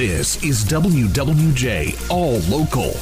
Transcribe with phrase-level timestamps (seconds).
[0.00, 2.96] This is WWJ All Local.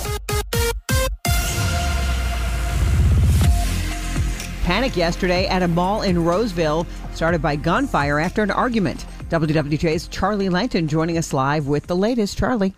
[4.64, 9.06] Panic yesterday at a mall in Roseville started by gunfire after an argument.
[9.28, 12.36] WWJ's Charlie Langton joining us live with the latest.
[12.36, 12.74] Charlie.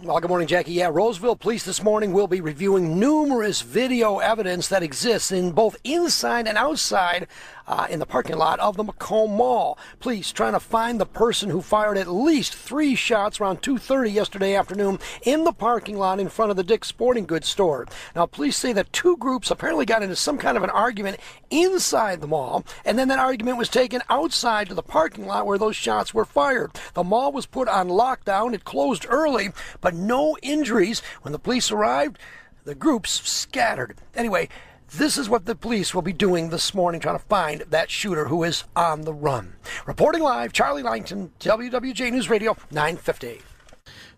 [0.00, 0.74] Well, good morning, Jackie.
[0.74, 5.76] Yeah, Roseville police this morning will be reviewing numerous video evidence that exists in both
[5.82, 7.26] inside and outside
[7.68, 9.76] uh, in the parking lot of the Macomb Mall.
[10.00, 14.54] Police trying to find the person who fired at least three shots around 2:30 yesterday
[14.54, 17.86] afternoon in the parking lot in front of the Dick's Sporting Goods store.
[18.16, 21.18] Now, police say that two groups apparently got into some kind of an argument
[21.50, 25.58] inside the mall, and then that argument was taken outside to the parking lot where
[25.58, 26.70] those shots were fired.
[26.94, 28.54] The mall was put on lockdown.
[28.54, 31.00] It closed early, but but no injuries.
[31.22, 32.18] When the police arrived,
[32.64, 33.96] the groups scattered.
[34.14, 34.50] Anyway,
[34.98, 38.26] this is what the police will be doing this morning, trying to find that shooter
[38.26, 39.54] who is on the run.
[39.86, 43.40] Reporting live, Charlie Langton, WWJ News Radio, 950.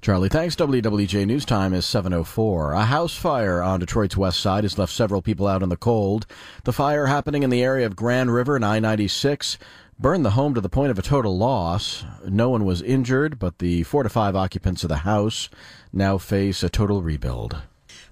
[0.02, 0.56] Charlie, thanks.
[0.56, 2.76] WWJ News Time is 7.04.
[2.76, 6.26] A house fire on Detroit's west side has left several people out in the cold.
[6.64, 9.56] The fire happening in the area of Grand River and I-96
[10.00, 12.04] burned the home to the point of a total loss.
[12.26, 15.50] No one was injured, but the four to five occupants of the house
[15.92, 17.58] now face a total rebuild.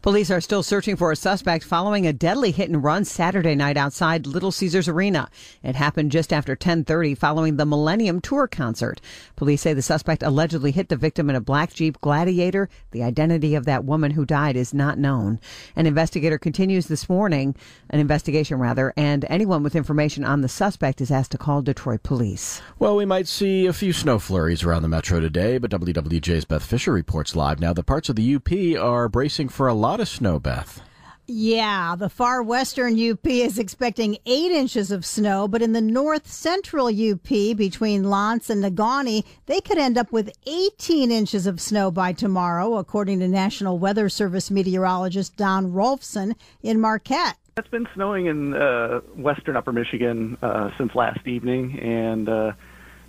[0.01, 3.77] Police are still searching for a suspect following a deadly hit and run Saturday night
[3.77, 5.29] outside Little Caesars Arena.
[5.65, 9.01] It happened just after 10:30 following the Millennium Tour concert.
[9.35, 12.69] Police say the suspect allegedly hit the victim in a black Jeep Gladiator.
[12.93, 15.41] The identity of that woman who died is not known.
[15.75, 17.57] An investigator continues this morning,
[17.91, 22.05] an investigation rather, and anyone with information on the suspect is asked to call Detroit
[22.05, 22.63] police.
[22.79, 26.63] Well, we might see a few snow flurries around the metro today, but WWJ's Beth
[26.63, 30.09] Fisher reports live now that parts of the UP are bracing for a lot of
[30.09, 30.83] snow, Beth.
[31.31, 36.27] Yeah, the far western UP is expecting eight inches of snow, but in the north
[36.27, 41.91] central UP between L'Anse and Negaunee, they could end up with 18 inches of snow
[41.91, 47.37] by tomorrow, according to National Weather Service meteorologist Don Rolfson in Marquette.
[47.59, 52.53] It's been snowing in uh, western upper Michigan uh, since last evening, and uh,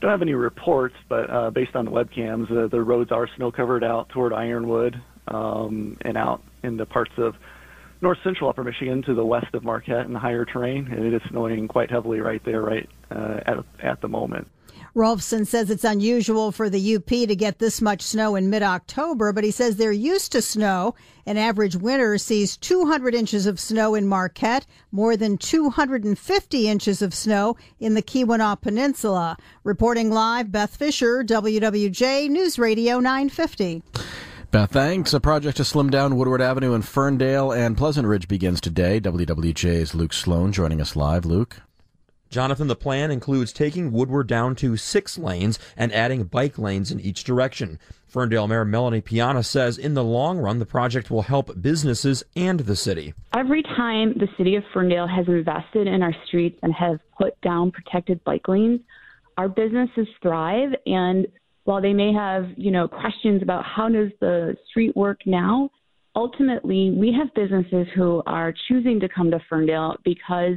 [0.01, 3.51] don't have any reports, but uh, based on the webcams, uh, the roads are snow
[3.51, 7.35] covered out toward Ironwood um, and out in the parts of
[8.01, 11.13] north central upper Michigan to the west of Marquette and the higher terrain, and it
[11.13, 14.47] is snowing quite heavily right there, right uh, at at the moment.
[14.95, 19.31] Rolfson says it's unusual for the UP to get this much snow in mid October,
[19.31, 20.95] but he says they're used to snow.
[21.25, 27.13] An average winter sees 200 inches of snow in Marquette, more than 250 inches of
[27.13, 29.37] snow in the Keweenaw Peninsula.
[29.63, 33.83] Reporting live, Beth Fisher, WWJ News Radio 950.
[34.51, 35.13] Beth, uh, thanks.
[35.13, 38.99] A project to slim down Woodward Avenue in Ferndale and Pleasant Ridge begins today.
[38.99, 41.23] WWJ's Luke Sloan joining us live.
[41.23, 41.61] Luke.
[42.31, 46.99] Jonathan, the plan includes taking Woodward down to six lanes and adding bike lanes in
[46.99, 47.77] each direction.
[48.07, 52.61] Ferndale Mayor Melanie Piana says in the long run, the project will help businesses and
[52.61, 53.13] the city.
[53.35, 57.69] Every time the city of Ferndale has invested in our streets and has put down
[57.69, 58.81] protected bike lanes,
[59.37, 61.27] our businesses thrive and
[61.69, 65.69] while they may have, you know, questions about how does the street work now,
[66.15, 70.55] ultimately we have businesses who are choosing to come to Ferndale because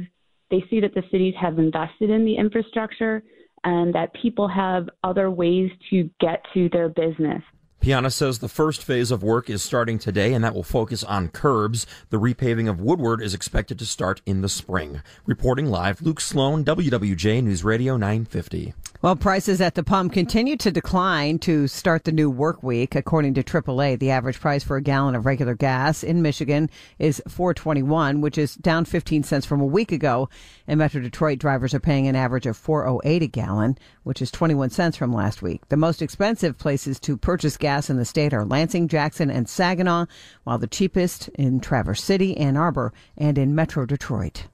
[0.49, 3.21] they see that the cities have invested in the infrastructure
[3.63, 7.43] and that people have other ways to get to their business.
[7.79, 11.27] Piana says the first phase of work is starting today, and that will focus on
[11.27, 11.85] curbs.
[12.09, 15.03] The repaving of Woodward is expected to start in the spring.
[15.27, 18.73] Reporting live, Luke Sloan, WWJ News Radio 950.
[19.03, 22.95] Well, prices at the pump continue to decline to start the new work week.
[22.95, 26.69] According to AAA, the average price for a gallon of regular gas in Michigan
[26.99, 30.29] is 421, which is down 15 cents from a week ago.
[30.67, 34.69] In Metro Detroit, drivers are paying an average of 408 a gallon, which is 21
[34.69, 35.67] cents from last week.
[35.67, 40.05] The most expensive places to purchase gas in the state are Lansing, Jackson, and Saginaw,
[40.45, 44.45] while the cheapest in Traverse City, Ann Arbor, and in Metro Detroit.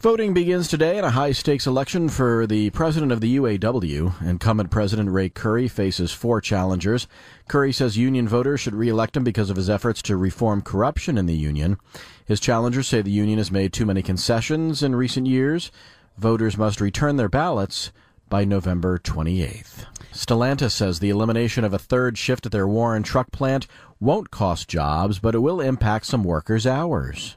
[0.00, 4.22] Voting begins today in a high stakes election for the president of the UAW.
[4.22, 7.08] Incumbent President Ray Curry faces four challengers.
[7.48, 11.26] Curry says union voters should re-elect him because of his efforts to reform corruption in
[11.26, 11.78] the union.
[12.24, 15.72] His challengers say the union has made too many concessions in recent years.
[16.16, 17.90] Voters must return their ballots
[18.28, 19.84] by November 28th.
[20.12, 23.66] Stellantis says the elimination of a third shift at their Warren truck plant
[23.98, 27.34] won't cost jobs, but it will impact some workers' hours.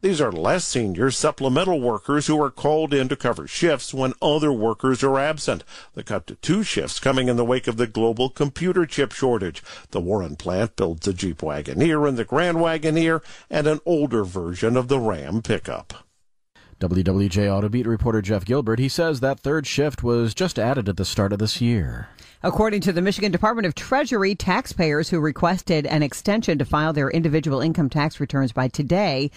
[0.00, 4.52] These are less senior supplemental workers who are called in to cover shifts when other
[4.52, 5.64] workers are absent.
[5.94, 9.60] The cut to two shifts coming in the wake of the global computer chip shortage.
[9.90, 14.76] The Warren plant builds the Jeep Wagoneer and the Grand Wagoneer and an older version
[14.76, 16.04] of the Ram pickup.
[16.78, 20.96] WWJ Auto Beat reporter Jeff Gilbert, he says that third shift was just added at
[20.96, 22.08] the start of this year.
[22.44, 27.10] According to the Michigan Department of Treasury, taxpayers who requested an extension to file their
[27.10, 29.32] individual income tax returns by today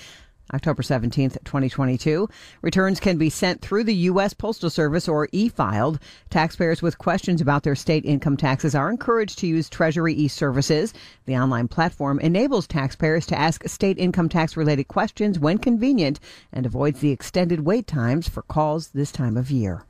[0.54, 2.28] October 17th, 2022.
[2.62, 4.34] Returns can be sent through the U.S.
[4.34, 6.00] Postal Service or e-filed.
[6.30, 10.94] Taxpayers with questions about their state income taxes are encouraged to use Treasury e-services.
[11.26, 16.20] The online platform enables taxpayers to ask state income tax related questions when convenient
[16.52, 19.86] and avoids the extended wait times for calls this time of year.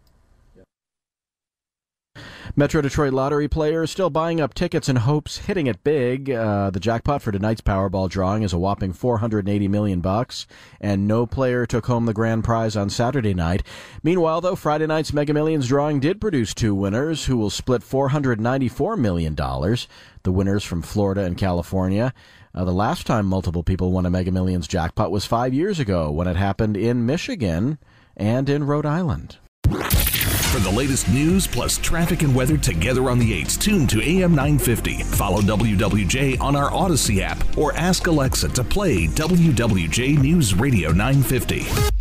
[2.53, 6.29] Metro Detroit lottery players still buying up tickets in hopes hitting it big.
[6.29, 10.47] Uh, the jackpot for tonight's Powerball drawing is a whopping 480 million bucks,
[10.81, 13.63] and no player took home the grand prize on Saturday night.
[14.03, 18.97] Meanwhile, though, Friday night's Mega Millions drawing did produce two winners who will split 494
[18.97, 19.87] million dollars.
[20.23, 22.13] The winners from Florida and California.
[22.53, 26.11] Uh, the last time multiple people won a Mega Millions jackpot was five years ago
[26.11, 27.77] when it happened in Michigan
[28.17, 29.37] and in Rhode Island.
[30.51, 34.35] For the latest news plus traffic and weather together on the 8s, tune to AM
[34.35, 35.01] 950.
[35.03, 42.00] Follow WWJ on our Audacy app or ask Alexa to play WWJ News Radio 950.